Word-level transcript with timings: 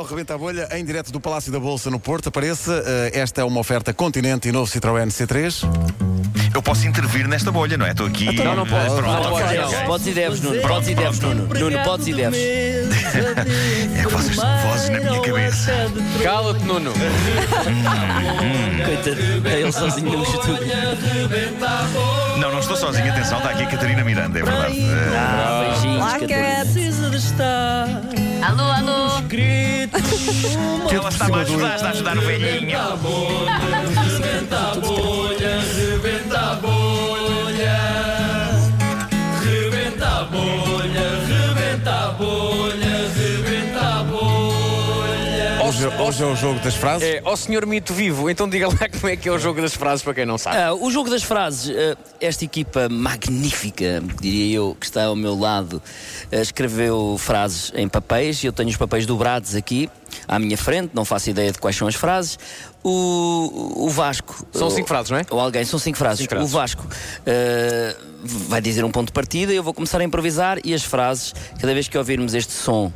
Ao 0.00 0.06
Rebenta 0.06 0.34
a 0.34 0.38
Bolha, 0.38 0.66
em 0.72 0.82
direto 0.82 1.12
do 1.12 1.20
Palácio 1.20 1.52
da 1.52 1.60
Bolsa 1.60 1.90
no 1.90 2.00
Porto, 2.00 2.30
apareça. 2.30 2.82
eh, 2.86 3.10
esta 3.20 3.42
é 3.42 3.44
uma 3.44 3.60
oferta 3.60 3.92
Continente 3.92 4.48
e 4.48 4.52
novo 4.52 4.64
Citroën 4.72 5.08
C3. 5.08 5.62
Eu 6.54 6.62
posso 6.62 6.86
intervir 6.88 7.28
nesta 7.28 7.52
bolha, 7.52 7.76
não 7.76 7.84
é? 7.84 7.90
Estou 7.90 8.06
aqui. 8.06 8.26
Então 8.28 8.46
não, 8.46 8.56
não 8.56 8.66
pode. 8.66 8.86
pronto, 8.86 9.02
Não 9.02 9.34
ok, 9.34 9.58
pode. 9.60 9.84
Podes 9.84 10.06
e 10.06 10.12
deves, 10.12 10.40
Nuno. 10.40 10.62
Podes 10.62 10.88
e 10.88 10.94
deves, 10.94 11.20
Nuno. 11.20 11.46
Nuno, 11.48 11.78
podes 11.84 12.06
e 12.06 12.14
deves. 12.14 12.38
É 13.94 14.02
que 14.04 14.12
vocês 14.12 14.36
são 14.36 14.58
vozes 14.58 14.88
na 14.88 15.00
minha 15.00 15.20
cabeça. 15.20 15.72
Cala-te, 16.22 16.64
Nuno. 16.64 16.92
Coitado, 18.86 19.48
é 19.48 19.60
ele 19.60 19.72
sozinho 19.72 20.12
no 20.16 20.22
estúdio. 20.22 20.66
Não, 22.38 22.50
não 22.50 22.60
estou 22.60 22.76
sozinho, 22.76 23.12
atenção, 23.12 23.36
está 23.36 23.50
aqui 23.50 23.64
a 23.64 23.66
Catarina 23.66 24.02
Miranda, 24.02 24.38
é 24.38 24.42
verdade. 24.42 24.82
Ah, 25.14 25.66
beijinhos, 25.68 26.12
Catarina. 26.12 26.64
precisa 26.64 27.10
de 27.10 27.16
estar 27.18 27.86
Alô, 28.42 28.62
alô. 29.30 29.90
escrito 29.90 29.96
ela 30.92 31.08
está-me 31.08 31.34
a 31.34 31.40
ajudar, 31.40 31.76
está 31.76 31.86
a 31.86 31.90
ajudar 31.90 32.18
o 32.18 32.20
velhinho. 32.20 32.78
Rebenta 34.00 34.58
a 34.58 34.74
bolha, 34.74 35.60
rebenta 35.74 36.40
a 36.40 36.54
bolha 36.56 36.79
Hoje, 45.98 46.22
é 46.22 46.26
o 46.26 46.34
jogo 46.34 46.58
das 46.60 46.74
frases. 46.74 47.06
É, 47.06 47.22
ó 47.24 47.36
senhor 47.36 47.66
mito 47.66 47.92
vivo, 47.92 48.30
então 48.30 48.48
diga 48.48 48.68
lá 48.68 48.88
como 48.88 49.08
é 49.08 49.16
que 49.16 49.28
é 49.28 49.32
o 49.32 49.38
jogo 49.38 49.60
das 49.60 49.74
frases 49.74 50.02
para 50.02 50.14
quem 50.14 50.24
não 50.26 50.38
sabe. 50.38 50.56
Ah, 50.56 50.72
o 50.74 50.90
jogo 50.90 51.10
das 51.10 51.22
frases, 51.22 51.70
ah, 51.76 51.96
esta 52.20 52.44
equipa 52.44 52.88
magnífica, 52.88 54.02
diria 54.20 54.56
eu, 54.56 54.76
que 54.78 54.86
está 54.86 55.04
ao 55.04 55.14
meu 55.16 55.38
lado, 55.38 55.82
ah, 56.32 56.36
escreveu 56.36 57.16
frases 57.18 57.70
em 57.74 57.86
papéis. 57.88 58.42
Eu 58.42 58.52
tenho 58.52 58.68
os 58.70 58.76
papéis 58.76 59.04
dobrados 59.06 59.54
aqui 59.54 59.90
à 60.26 60.38
minha 60.38 60.56
frente, 60.56 60.90
não 60.94 61.04
faço 61.04 61.30
ideia 61.30 61.52
de 61.52 61.58
quais 61.58 61.76
são 61.76 61.86
as 61.86 61.94
frases. 61.94 62.38
O, 62.82 63.84
o 63.84 63.90
Vasco. 63.90 64.46
São 64.52 64.64
ou- 64.64 64.70
cinco 64.70 64.88
frases, 64.88 65.10
não 65.10 65.18
é? 65.18 65.26
Ou 65.30 65.38
alguém, 65.38 65.64
são 65.64 65.78
cinco 65.78 65.98
frases. 65.98 66.20
Cinco 66.20 66.30
frases. 66.30 66.50
O 66.50 66.52
Vasco 66.56 66.86
ah, 67.26 67.96
vai 68.24 68.60
dizer 68.60 68.84
um 68.84 68.90
ponto 68.90 69.08
de 69.08 69.12
partida, 69.12 69.52
eu 69.52 69.62
vou 69.62 69.74
começar 69.74 70.00
a 70.00 70.04
improvisar 70.04 70.58
e 70.64 70.72
as 70.72 70.82
frases, 70.82 71.34
cada 71.60 71.74
vez 71.74 71.88
que 71.88 71.98
ouvirmos 71.98 72.32
este 72.34 72.52
som. 72.52 72.90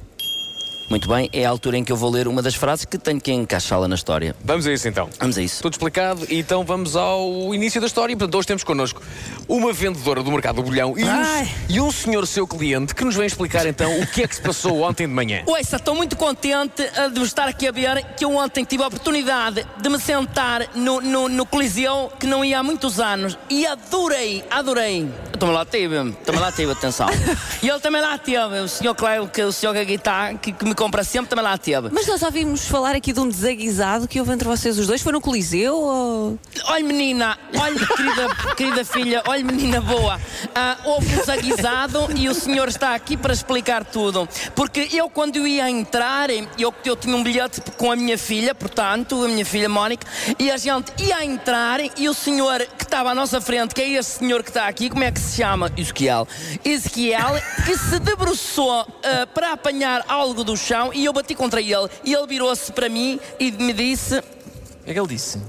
Muito 0.89 1.09
bem, 1.09 1.31
é 1.33 1.45
a 1.45 1.51
altura 1.51 1.79
em 1.79 1.85
que 1.85 1.91
eu 1.91 1.97
vou 1.97 2.11
ler 2.11 2.29
uma 2.29 2.43
das 2.43 2.55
frases 2.55 2.85
que 2.85 2.99
tenho 2.99 3.21
que 3.21 3.33
encaixá-la 3.33 3.89
na 3.89 3.95
história. 3.95 4.37
Vamos 4.45 4.67
a 4.67 4.73
isso 4.73 4.87
então. 4.87 5.09
Vamos 5.19 5.39
a 5.39 5.43
isso. 5.43 5.63
Tudo 5.63 5.73
explicado, 5.73 6.27
e 6.29 6.39
então 6.39 6.65
vamos 6.65 6.95
ao 6.95 7.55
início 7.55 7.81
da 7.81 7.87
história. 7.87 8.17
Portanto, 8.17 8.35
hoje 8.37 8.47
temos 8.47 8.65
connosco 8.65 9.03
uma 9.49 9.73
vendedora 9.73 10.23
do 10.23 10.31
mercado 10.31 10.57
do 10.57 10.63
bolhão 10.63 10.95
e 10.97 11.05
um, 11.05 11.49
e 11.69 11.81
um 11.81 11.91
senhor 11.91 12.27
seu 12.27 12.47
cliente 12.47 12.95
que 12.95 13.05
nos 13.05 13.15
vem 13.17 13.27
explicar 13.27 13.67
então 13.67 14.01
o 14.01 14.07
que 14.07 14.23
é 14.23 14.29
que 14.29 14.37
se 14.37 14.43
passou 14.43 14.83
ontem 14.83 15.07
de 15.07 15.13
manhã. 15.13 15.43
Ouça, 15.47 15.77
estou 15.77 15.95
muito 15.95 16.17
contente 16.17 16.83
eh, 16.83 17.09
de 17.09 17.19
vos 17.19 17.29
estar 17.29 17.49
aqui 17.49 17.67
a 17.67 17.73
ver 17.73 18.05
que 18.17 18.25
eu 18.25 18.35
ontem 18.37 18.65
tive 18.65 18.83
a 18.83 18.87
oportunidade 18.89 19.67
de 19.81 19.89
me 19.89 19.99
sentar 19.99 20.69
no, 20.75 21.01
no, 21.01 21.29
no 21.29 21.47
Coliseu 21.47 22.13
que 22.19 22.27
não 22.27 22.45
ia 22.45 22.59
há 22.59 22.63
muitos 22.63 23.01
anos 23.01 23.39
e 23.49 23.67
adorei, 23.67 24.45
adorei. 24.51 25.09
Também 25.45 25.57
lá 25.57 25.67
tive, 25.67 26.13
também 26.25 26.41
lá 26.41 26.53
tive, 26.53 26.73
atenção. 26.73 27.07
E 27.63 27.69
ele 27.69 27.81
também 27.81 28.01
lá 28.01 28.17
teve, 28.19 28.61
o 28.61 28.69
senhor 28.69 28.95
Cléo, 28.95 29.29
que 29.29 29.43
o 29.43 29.53
senhor 29.53 29.73
que 29.73 29.81
aqui 29.81 29.95
está, 29.95 30.35
que, 30.35 30.53
que 30.53 30.65
me 30.65 30.75
compra 30.75 31.03
sempre, 31.05 31.29
também 31.29 31.45
lá 31.45 31.57
teve. 31.57 31.89
Mas 31.91 32.07
nós 32.07 32.23
ouvimos 32.23 32.67
falar 32.67 32.95
aqui 32.95 33.13
de 33.13 33.21
um 33.21 33.29
desaguisado 33.29 34.07
que 34.07 34.19
houve 34.19 34.33
entre 34.33 34.47
vocês 34.47 34.79
os 34.79 34.87
dois. 34.87 35.01
Foi 35.03 35.13
no 35.13 35.21
Coliseu 35.21 35.75
ou... 35.77 36.39
Olha, 36.65 36.85
menina, 36.85 37.39
olha, 37.59 37.87
querida, 37.87 38.29
querida 38.57 38.85
filha, 38.85 39.23
olha, 39.27 39.45
menina 39.45 39.81
boa. 39.81 40.21
Ah, 40.55 40.77
houve 40.85 41.15
um 41.15 41.19
desaguisado 41.19 42.09
e 42.17 42.29
o 42.29 42.35
senhor 42.35 42.69
está 42.69 42.95
aqui 42.95 43.17
para 43.17 43.33
explicar 43.33 43.85
tudo. 43.85 44.29
Porque 44.55 44.89
eu, 44.93 45.09
quando 45.09 45.37
eu 45.37 45.47
ia 45.47 45.69
entrar, 45.71 46.29
eu, 46.31 46.75
eu 46.85 46.97
tinha 46.97 47.17
um 47.17 47.23
bilhete 47.23 47.63
com 47.79 47.91
a 47.91 47.97
minha 47.97 48.19
filha, 48.19 48.55
portanto, 48.55 49.25
a 49.25 49.29
minha 49.29 49.45
filha 49.45 49.69
Mónica, 49.69 50.07
e 50.39 50.51
a 50.51 50.57
gente 50.57 50.93
ia 51.03 51.25
entrar 51.25 51.81
e 51.99 52.09
o 52.09 52.15
senhor 52.15 52.67
estava 52.95 53.11
à 53.11 53.15
nossa 53.15 53.41
frente, 53.41 53.75
que 53.75 53.83
é 53.83 53.89
este 53.95 54.19
senhor 54.19 54.41
que 54.45 54.51
está 54.51 54.69
aqui, 54.69 54.89
como 54.89 55.03
é 55.03 55.11
que 55.11 55.19
se 55.19 55.39
chama? 55.39 55.69
Ezequiel. 55.77 56.29
Ezequiel, 56.65 57.43
que 57.67 57.77
se 57.77 57.99
debruçou 57.99 58.87
ah, 59.03 59.27
para 59.35 59.53
apanhar 59.53 60.05
algo 60.07 60.45
do 60.45 60.57
chão 60.57 60.93
e 60.95 61.05
eu 61.05 61.13
bati 61.13 61.35
contra 61.35 61.61
ele. 61.61 61.89
E 62.05 62.15
ele 62.15 62.27
virou-se 62.29 62.71
para 62.71 62.89
mim 62.89 63.19
e 63.41 63.51
me 63.51 63.73
disse. 63.73 64.19
O 64.19 64.85
que 64.85 64.91
é 64.91 64.93
que 64.93 65.01
ele 65.01 65.09
disse? 65.09 65.43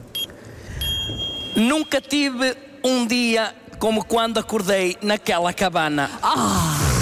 Nunca 1.55 2.01
tive 2.01 2.57
um 2.83 3.05
dia 3.05 3.53
como 3.77 4.03
quando 4.03 4.39
acordei 4.39 4.97
naquela 5.03 5.53
cabana. 5.53 6.09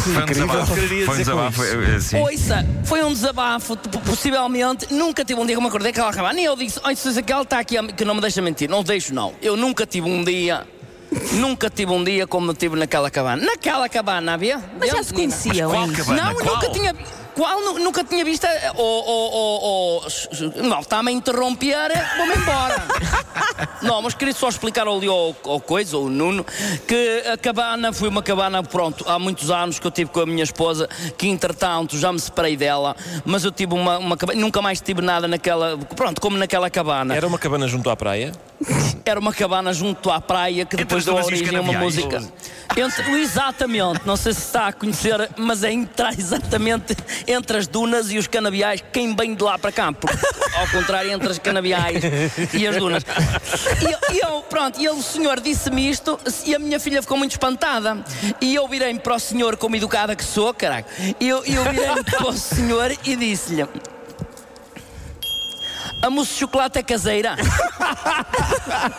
Foi 0.03 0.21
um 0.21 0.25
desabafo. 0.25 0.75
Foi 0.75 1.13
um 1.13 1.17
desabafo. 1.17 1.61
Ouça, 2.17 2.65
foi 2.83 3.03
um 3.03 3.13
desabafo, 3.13 3.77
possivelmente. 3.77 4.93
Nunca 4.93 5.23
tive 5.23 5.39
um 5.39 5.45
dia 5.45 5.55
como 5.55 5.67
acordei 5.67 5.91
naquela 5.91 6.11
cabana. 6.11 6.39
E 6.39 6.45
eu 6.45 6.55
disse: 6.55 6.79
Olha, 6.83 6.95
se 6.95 7.07
aquele 7.17 7.41
está 7.41 7.59
aqui, 7.59 7.75
que 7.93 8.03
não 8.03 8.15
me 8.15 8.21
deixa 8.21 8.41
mentir. 8.41 8.69
Não 8.69 8.83
deixo, 8.83 9.13
não. 9.13 9.33
Eu 9.41 9.55
nunca 9.55 9.85
tive 9.85 10.07
um 10.09 10.23
dia. 10.23 10.67
Nunca 11.33 11.69
tive 11.69 11.91
um 11.91 12.03
dia 12.03 12.25
como 12.25 12.53
tive 12.53 12.75
naquela 12.75 13.09
cabana. 13.09 13.45
Naquela 13.45 13.87
cabana, 13.87 14.33
havia? 14.33 14.59
Mas 14.79 14.89
já 14.89 15.03
se 15.03 15.13
conheciam? 15.13 15.71
Não, 15.71 16.35
Qual? 16.35 16.55
nunca 16.55 16.69
tinha. 16.71 16.95
Qual? 17.35 17.61
Nu- 17.61 17.79
Nunca 17.79 18.03
tinha 18.03 18.23
visto. 18.23 18.45
eh, 18.45 18.71
Oh, 18.75 19.03
oh, 19.05 19.29
oh, 19.33 20.01
oh, 20.05 20.61
não, 20.67 20.79
está-me 20.79 21.09
a 21.09 21.13
interromper, 21.13 21.91
vou-me 22.17 22.35
embora. 22.35 22.83
não, 23.81 24.01
mas 24.01 24.13
queria 24.13 24.33
só 24.33 24.49
explicar 24.49 24.87
ali 24.87 25.07
ao, 25.07 25.35
ao 25.45 25.59
coisa, 25.59 25.95
ao 25.97 26.07
Nuno, 26.09 26.45
que 26.87 27.23
a 27.31 27.37
cabana 27.37 27.91
foi 27.93 28.09
uma 28.09 28.21
cabana, 28.23 28.63
pronto, 28.63 29.03
há 29.07 29.17
muitos 29.19 29.49
anos 29.51 29.79
que 29.79 29.87
eu 29.87 29.91
tive 29.91 30.09
com 30.11 30.21
a 30.21 30.25
minha 30.25 30.43
esposa, 30.43 30.87
que 31.17 31.27
entretanto 31.27 31.97
já 31.97 32.11
me 32.11 32.19
separei 32.19 32.55
dela, 32.55 32.95
mas 33.25 33.43
eu 33.43 33.51
tive 33.51 33.73
uma, 33.73 33.97
uma 33.97 34.17
cabana, 34.17 34.39
nunca 34.39 34.61
mais 34.61 34.79
tive 34.81 35.01
nada 35.01 35.27
naquela. 35.27 35.77
Pronto, 35.95 36.19
como 36.21 36.37
naquela 36.37 36.69
cabana. 36.69 37.15
Era 37.15 37.27
uma 37.27 37.37
cabana 37.39 37.67
junto 37.67 37.89
à 37.89 37.95
praia? 37.95 38.31
Era 39.05 39.19
uma 39.19 39.33
cabana 39.33 39.73
junto 39.73 40.09
à 40.09 40.21
praia 40.21 40.65
que 40.65 40.75
depois 40.77 41.03
deu 41.05 41.15
origem 41.15 41.55
a 41.57 41.61
uma 41.61 41.73
música. 41.73 42.21
Entre, 42.75 43.21
exatamente, 43.21 44.01
não 44.05 44.15
sei 44.15 44.33
se 44.33 44.41
está 44.41 44.67
a 44.67 44.73
conhecer, 44.73 45.29
mas 45.37 45.63
é 45.63 45.71
entrar 45.71 46.17
exatamente 46.17 46.95
entre 47.27 47.57
as 47.57 47.67
dunas 47.67 48.11
e 48.11 48.17
os 48.17 48.27
canaviais, 48.27 48.83
quem 48.91 49.15
vem 49.15 49.35
de 49.35 49.43
lá 49.43 49.59
para 49.59 49.71
cá, 49.71 49.91
porque 49.91 50.17
ao 50.55 50.67
contrário, 50.67 51.11
entre 51.11 51.29
as 51.29 51.37
canaviais 51.37 52.03
e 52.53 52.67
as 52.67 52.77
dunas. 52.77 53.03
E 54.11 54.19
eu, 54.19 54.41
pronto, 54.43 54.79
e 54.79 54.89
o 54.89 55.01
senhor 55.01 55.39
disse-me 55.39 55.89
isto 55.89 56.19
e 56.45 56.55
a 56.55 56.59
minha 56.59 56.79
filha 56.79 57.01
ficou 57.01 57.17
muito 57.17 57.31
espantada. 57.31 58.03
E 58.41 58.55
eu 58.55 58.67
virei-me 58.67 58.99
para 58.99 59.15
o 59.15 59.19
senhor, 59.19 59.55
como 59.57 59.75
educada 59.75 60.15
que 60.15 60.23
sou, 60.23 60.53
caraca, 60.53 60.89
e 61.19 61.27
eu, 61.27 61.43
eu 61.45 61.63
virei-me 61.63 62.03
para 62.03 62.27
o 62.27 62.33
senhor 62.33 62.91
e 63.05 63.15
disse-lhe. 63.15 63.67
A 66.03 66.09
mousse 66.09 66.33
de 66.33 66.39
chocolate 66.39 66.79
é 66.79 66.83
caseira. 66.83 67.37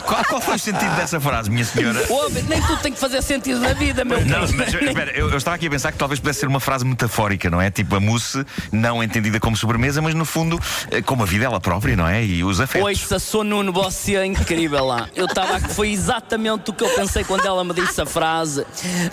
Qual, 0.04 0.24
qual 0.24 0.40
foi 0.40 0.56
o 0.56 0.58
sentido 0.58 0.94
dessa 0.96 1.20
frase, 1.20 1.50
minha 1.50 1.64
senhora? 1.64 2.04
Ouve, 2.08 2.42
nem 2.42 2.60
tudo 2.62 2.80
tem 2.80 2.92
que 2.92 2.98
fazer 2.98 3.20
sentido 3.22 3.60
na 3.60 3.72
vida, 3.72 4.04
meu 4.04 4.18
Não, 4.24 4.40
querido. 4.46 4.56
mas 4.56 4.74
espera, 4.74 5.10
eu, 5.12 5.30
eu 5.30 5.36
estava 5.36 5.56
aqui 5.56 5.66
a 5.66 5.70
pensar 5.70 5.92
que 5.92 5.98
talvez 5.98 6.18
pudesse 6.20 6.40
ser 6.40 6.46
uma 6.46 6.60
frase 6.60 6.84
metafórica, 6.84 7.50
não 7.50 7.60
é? 7.60 7.70
Tipo 7.70 7.96
a 7.96 8.00
mousse, 8.00 8.44
não 8.72 9.02
entendida 9.02 9.38
como 9.38 9.56
sobremesa, 9.56 10.00
mas 10.00 10.14
no 10.14 10.24
fundo, 10.24 10.58
eh, 10.90 11.02
como 11.02 11.22
a 11.22 11.26
vida 11.26 11.44
ela 11.44 11.60
própria, 11.60 11.96
não 11.96 12.06
é? 12.06 12.24
E 12.24 12.42
os 12.42 12.60
afetos. 12.60 12.88
Ouça, 12.88 13.18
sou 13.18 13.44
Nuno, 13.44 13.72
você 13.72 14.16
é 14.16 14.24
incrível 14.24 14.84
lá. 14.84 15.08
Eu 15.14 15.26
estava 15.26 15.56
aqui, 15.56 15.74
foi 15.74 15.90
exatamente 15.90 16.70
o 16.70 16.72
que 16.72 16.84
eu 16.84 16.88
pensei 16.90 17.24
quando 17.24 17.46
ela 17.46 17.62
me 17.64 17.74
disse 17.74 18.00
a 18.00 18.06
frase. 18.06 18.66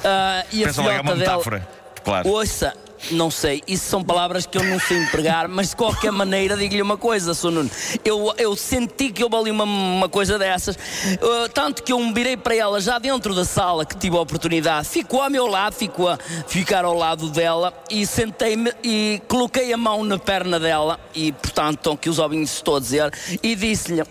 Ah, 0.04 0.46
e 0.52 0.64
a 0.64 0.68
Pensa 0.68 0.82
lá, 0.82 0.94
é 0.94 1.02
uma 1.02 1.12
filhota 1.14 1.50
dela. 1.50 1.68
Claro. 2.04 2.30
Ouça, 2.30 2.74
não 3.10 3.32
sei, 3.32 3.64
isso 3.68 3.90
são 3.90 4.04
palavras 4.04 4.46
que 4.46 4.58
eu 4.58 4.64
não 4.64 4.80
sei 4.80 4.98
empregar, 4.98 5.48
mas 5.48 5.70
de 5.70 5.76
qualquer 5.76 6.12
maneira 6.12 6.56
digo-lhe 6.56 6.82
uma 6.82 6.98
coisa, 6.98 7.34
Sr. 7.34 7.52
Nuno. 7.52 7.72
Eu, 8.06 8.34
eu 8.38 8.56
senti 8.56 9.12
que 9.12 9.24
houve 9.24 9.36
ali 9.36 9.52
uma, 9.52 9.64
uma 9.64 10.08
coisa 10.08 10.38
dessas, 10.38 10.76
uh, 10.76 11.50
tanto 11.54 11.84
que 11.84 11.92
eu 11.92 12.00
me 12.00 12.14
virei 12.14 12.38
para 12.38 12.56
ela 12.56 12.80
já 12.80 13.00
dentro 13.00 13.34
da 13.34 13.44
sala 13.44 13.86
que 13.86 13.98
tive 13.98 14.16
a 14.16 14.22
oportunidade, 14.22 14.88
ficou 14.88 15.22
ao 15.22 15.30
meu 15.30 15.48
lado, 15.48 15.74
ficou 15.74 16.10
a 16.10 16.18
ficar 16.48 16.86
ao 16.86 16.96
lado 16.96 17.30
dela 17.30 17.74
e 17.90 18.06
sentei-me 18.06 18.72
e 18.84 19.22
coloquei 19.28 19.74
a 19.74 19.78
mão 19.78 20.04
na 20.04 20.20
perna 20.20 20.60
dela 20.60 21.00
e, 21.16 21.32
portanto, 21.32 21.78
estão 21.78 21.94
aqui 21.94 22.10
os 22.10 22.20
ouvintes 22.20 22.54
estou 22.54 22.78
a 22.78 22.80
dizer, 22.80 23.12
e 23.42 23.56
disse-lhe. 23.56 24.04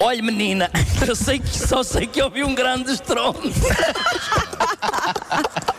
Olha, 0.00 0.22
menina, 0.22 0.70
eu 1.06 1.14
sei 1.14 1.38
que 1.38 1.58
só 1.58 1.82
sei 1.82 2.06
que 2.06 2.22
ouvi 2.22 2.42
um 2.42 2.54
grande 2.54 2.92
estrondo. 2.92 3.40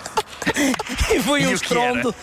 E 1.21 1.23
foi 1.23 1.41
E 1.43 1.47
um 1.47 1.53
estrondo 1.53 2.13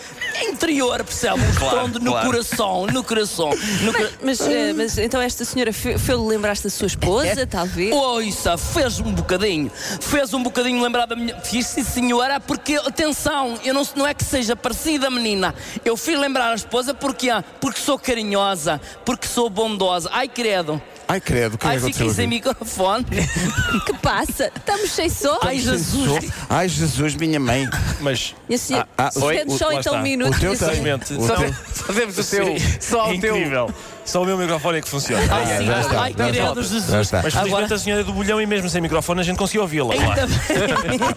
interior, 0.47 1.03
percebe? 1.03 1.35
Um 1.41 1.55
Claro, 1.55 1.75
estrondo 1.77 1.99
no 1.99 2.11
claro. 2.11 2.27
coração, 2.27 2.85
no 2.87 3.03
coração. 3.03 3.49
No 3.81 3.93
cora- 3.93 4.11
Mas, 4.23 4.41
eh, 4.41 4.73
mas 4.73 4.97
então 4.97 5.21
esta 5.21 5.43
senhora 5.45 5.71
fe- 5.73 5.97
fez-lhe 5.97 6.23
lembrar-se 6.25 6.63
da 6.63 6.69
sua 6.69 6.87
esposa, 6.87 7.45
talvez? 7.47 7.93
Ouça, 7.93 8.57
fez 8.57 8.99
um 8.99 9.11
bocadinho, 9.13 9.71
fez 10.01 10.33
um 10.33 10.43
bocadinho 10.43 10.81
lembrar 10.81 11.05
da 11.05 11.15
minha. 11.15 11.35
Fiz 11.41 11.67
sim, 11.67 11.83
senhora, 11.83 12.39
porque, 12.39 12.75
atenção, 12.75 13.57
eu 13.63 13.73
não, 13.73 13.87
não 13.95 14.05
é 14.07 14.13
que 14.13 14.23
seja 14.23 14.55
parecida, 14.55 15.09
menina. 15.09 15.53
Eu 15.83 15.95
fiz 15.97 16.17
lembrar 16.19 16.51
a 16.51 16.55
esposa 16.55 16.93
porque, 16.93 17.29
ah, 17.29 17.43
porque 17.61 17.79
sou 17.79 17.97
carinhosa, 17.97 18.79
porque 19.05 19.27
sou 19.27 19.49
bondosa. 19.49 20.09
Ai, 20.11 20.27
credo. 20.27 20.81
Ai, 21.11 21.19
credo, 21.19 21.55
o 21.55 21.57
que 21.57 21.65
é 21.65 21.69
Ai, 21.71 21.75
que 21.77 21.85
fiquei 21.85 22.05
aconteceu? 22.05 22.13
sem 22.15 22.25
aqui? 22.25 22.35
microfone. 22.35 23.05
Que 23.85 23.93
passa? 23.97 24.51
Estamos 24.55 24.91
sem 24.91 25.09
som. 25.09 25.37
Ai, 25.41 25.57
Jesus. 25.59 26.31
Ai, 26.49 26.67
Jesus, 26.69 27.15
minha 27.15 27.39
mãe. 27.39 27.67
Mas 27.99 28.35
E 28.47 28.53
assim, 28.55 28.75
Ah, 28.75 28.85
ah, 28.97 29.09
oi, 29.15 29.43
só 29.49 29.65
lá 29.67 29.73
então 29.75 29.79
está. 29.79 29.91
um 29.93 30.01
minuto. 30.03 30.35
O 30.35 30.39
teu 30.39 30.49
tem. 30.51 30.59
simplesmente. 30.59 31.13
O 31.15 31.25
Só, 31.27 31.35
teu- 31.35 31.51
te- 31.51 31.57
só 31.75 31.93
temos 31.93 32.17
o 32.17 32.23
teu. 32.23 32.45
Só 32.79 33.03
o 33.11 33.19
teu. 33.19 33.35
incrível. 33.37 33.73
Só 34.05 34.23
o 34.23 34.25
meu 34.25 34.37
microfone 34.39 34.79
é 34.79 34.81
que 34.81 34.89
funciona. 34.89 35.21
Ai, 35.31 35.45
sim. 35.59 35.65
já 35.65 35.81
está, 35.81 36.01
Ai, 36.01 36.09
já 36.17 36.29
credo, 36.31 36.37
está. 36.39 36.61
Jesus. 36.61 36.85
Já 36.85 37.01
está. 37.01 37.17
Mas 37.21 37.33
felizmente 37.33 37.55
Agora- 37.63 37.75
a 37.75 37.79
senhora 37.79 38.03
do 38.03 38.11
bolhão 38.13 38.41
e 38.41 38.45
mesmo 38.45 38.67
sem 38.69 38.81
microfone 38.81 39.19
a 39.21 39.23
gente 39.23 39.37
conseguiu 39.37 39.61
ouvi-la. 39.61 39.93
Ainda 39.93 40.05
Claro. 40.05 40.27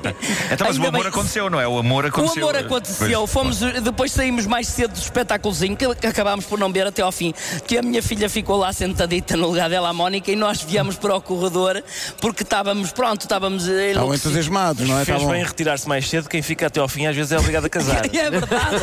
bem. 0.03 0.15
Então, 0.53 0.67
mas 0.67 0.77
o 0.77 0.81
Ainda 0.83 0.89
amor 0.89 1.01
bem- 1.01 1.09
aconteceu, 1.09 1.49
não 1.51 1.59
é? 1.61 1.67
O 1.67 1.79
amor 1.79 2.05
O 2.05 2.09
aconteceu. 2.09 2.43
amor 2.49 2.57
aconteceu, 2.57 3.27
fomos, 3.27 3.61
depois 3.83 4.13
saímos 4.13 4.47
mais 4.47 4.69
cedo 4.69 4.93
do 4.93 4.99
espetáculozinho, 5.01 5.75
que 5.77 5.95
que 5.95 6.07
acabámos 6.07 6.45
por 6.45 6.59
não 6.59 6.71
ver 6.71 6.87
até 6.87 7.01
ao 7.03 7.11
fim, 7.13 7.33
que 7.67 7.79
a 7.79 7.83
minha 7.83 8.03
filha 8.03 8.29
ficou 8.29 8.59
lá 8.59 8.73
sentadita 8.75 9.37
no 9.39 9.47
lugar 9.49 9.71
dela, 9.71 9.82
a 9.91 9.93
Mónica, 9.93 10.31
e 10.31 10.37
nós 10.37 10.63
viemos 10.63 10.97
para 10.97 11.15
o 11.15 11.21
corredor, 11.21 11.83
porque 12.21 12.43
estávamos, 12.43 12.93
pronto, 12.93 13.23
estávamos 13.23 13.65
Estavam 13.65 13.91
enlouquecidos. 13.91 14.21
entusiasmados, 14.27 14.89
não 14.89 14.99
é? 14.99 15.05
Fez 15.05 15.17
Estavam- 15.17 15.35
bem 15.35 15.45
retirar-se 15.45 15.89
mais 15.89 16.09
cedo. 16.09 16.29
Quem 16.29 16.43
fica 16.43 16.67
até 16.67 16.81
ao 16.81 16.89
fim 16.89 17.07
às 17.07 17.15
vezes 17.17 17.33
é 17.33 17.39
obrigado 17.39 17.65
a 17.65 17.69
casar. 17.71 18.05
É 18.07 18.31
verdade, 18.31 18.77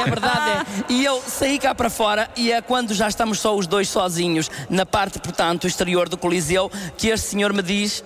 é 0.00 0.04
verdade. 0.04 0.66
é. 0.88 0.92
E 0.92 1.04
eu 1.04 1.22
saí 1.26 1.58
cá 1.58 1.74
para 1.74 1.90
fora 1.90 2.28
e 2.36 2.50
é 2.52 2.60
quando 2.60 2.94
já 2.94 3.08
estamos 3.08 3.40
só 3.40 3.56
os 3.56 3.66
dois 3.66 3.88
sozinhos, 3.88 4.50
na 4.70 4.84
parte, 4.86 5.18
portanto, 5.18 5.66
exterior 5.66 6.08
do 6.08 6.16
Coliseu, 6.16 6.70
que 6.96 7.08
este 7.08 7.28
senhor 7.28 7.52
me 7.52 7.62
diz. 7.62 8.02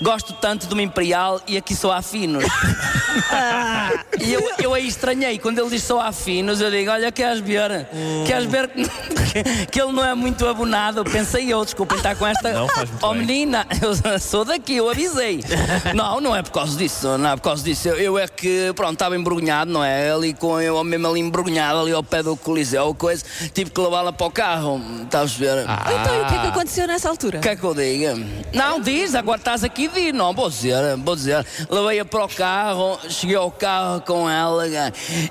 Gosto 0.00 0.32
tanto 0.34 0.66
de 0.66 0.72
uma 0.74 0.82
Imperial 0.82 1.40
e 1.46 1.56
aqui 1.56 1.74
só 1.76 1.92
há 1.92 2.02
finos. 2.02 2.44
e 4.20 4.32
eu, 4.32 4.50
eu 4.58 4.74
aí 4.74 4.86
estranhei. 4.86 5.38
Quando 5.38 5.58
ele 5.58 5.70
diz 5.70 5.82
só 5.82 6.00
há 6.00 6.12
finos, 6.12 6.60
eu 6.60 6.70
digo: 6.70 6.90
Olha, 6.90 7.10
queres 7.10 7.40
ver? 7.40 7.86
Queres 8.26 8.46
ver 8.46 8.70
que, 9.32 9.66
que 9.66 9.80
ele 9.80 9.92
não 9.92 10.04
é 10.04 10.14
muito 10.14 10.46
abonado? 10.46 11.04
Pensei 11.04 11.52
eu, 11.52 11.64
desculpem 11.64 11.96
estar 11.96 12.14
com 12.16 12.26
esta. 12.26 12.52
Não, 12.52 12.68
faz 12.68 12.90
muito 12.90 13.06
oh, 13.06 13.12
bem. 13.12 13.20
menina, 13.20 13.66
eu 13.80 14.18
sou 14.18 14.44
daqui, 14.44 14.76
eu 14.76 14.90
avisei. 14.90 15.40
não, 15.94 16.20
não 16.20 16.36
é 16.36 16.42
por 16.42 16.52
causa 16.52 16.76
disso, 16.76 17.16
não 17.18 17.30
é 17.30 17.36
por 17.36 17.42
causa 17.42 17.62
disso. 17.62 17.88
Eu, 17.88 17.96
eu 17.96 18.18
é 18.18 18.28
que, 18.28 18.72
pronto, 18.74 18.94
estava 18.94 19.16
embrulhado, 19.16 19.70
não 19.70 19.82
é? 19.82 20.12
Ali 20.12 20.34
com 20.34 20.60
eu 20.60 20.82
mesmo 20.84 21.08
ali 21.08 21.20
embrulhado, 21.20 21.80
ali 21.80 21.92
ao 21.92 22.02
pé 22.02 22.22
do 22.22 22.36
Coliseu, 22.36 22.94
coisa. 22.94 23.24
Tive 23.54 23.70
que 23.70 23.80
levá-la 23.80 24.12
para 24.12 24.26
o 24.26 24.30
carro, 24.30 24.80
estás 25.02 25.34
a 25.34 25.38
ver? 25.38 25.58
Então, 25.62 26.16
e 26.16 26.22
o 26.22 26.26
que 26.26 26.34
é 26.34 26.38
que 26.38 26.46
aconteceu 26.48 26.86
nessa 26.86 27.08
altura? 27.08 27.38
O 27.38 27.40
que 27.40 27.48
é 27.48 27.56
que 27.56 27.64
eu 27.64 27.74
diga? 27.74 28.14
Não, 28.52 28.80
diz, 28.80 29.14
agora 29.14 29.38
estás 29.38 29.64
aqui, 29.64 29.88
diz. 29.88 30.12
Não, 30.12 30.32
vou 30.34 30.50
dizer, 30.50 30.96
vou 30.98 31.16
dizer. 31.16 31.46
Levei-a 31.70 32.04
para 32.04 32.24
o 32.24 32.28
carro, 32.28 32.98
cheguei 33.08 33.36
ao 33.36 33.50
carro 33.50 34.00
com 34.00 34.28
ela 34.28 34.64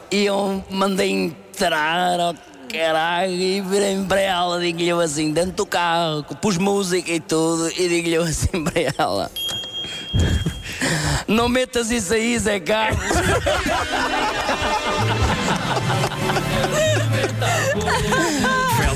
e 0.09 0.25
eu 0.25 0.63
mandei 0.69 1.11
entrar 1.11 2.19
ao 2.19 2.35
caralho 2.71 3.33
e 3.33 3.61
virei 3.61 3.97
para 4.07 4.21
ela, 4.21 4.59
digo-lhe 4.59 4.91
assim, 4.91 5.31
dentro 5.31 5.51
do 5.51 5.65
carro, 5.65 6.23
pus 6.41 6.57
música 6.57 7.11
e 7.11 7.19
tudo, 7.19 7.69
e 7.69 7.87
digo-lhe 7.87 8.17
assim 8.17 8.63
para 8.63 8.81
ela. 8.97 9.31
Não 11.27 11.47
metas 11.47 11.91
isso 11.91 12.13
aí, 12.13 12.37
Zé 12.39 12.59
Carlos. 12.59 13.01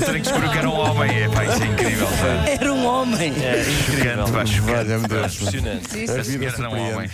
Em 0.08 0.12
que 0.12 0.20
descobriu 0.20 0.50
que 0.50 0.58
era 0.58 0.68
um 0.68 0.78
homem. 0.78 1.22
É, 1.22 1.28
pá, 1.28 1.44
isso 1.44 1.62
é 1.62 1.66
incrível. 1.66 2.06
pá. 2.06 2.50
Era 2.50 2.72
um 2.72 2.86
homem. 2.86 3.32
É 3.42 3.60
incrível. 3.62 4.24
Pá, 4.32 4.46
chocante. 4.46 4.60
Valha-me 4.60 5.08
pá. 5.08 5.14
Deus. 5.14 5.34
Impressionante. 5.34 6.10
A 6.10 6.22
vida 6.22 6.46
era 6.46 6.70
um 6.70 6.94
homem. 6.94 7.10